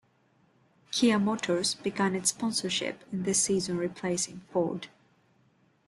[0.89, 4.87] Kia Motors began its sponsorship in this season replacing Ford.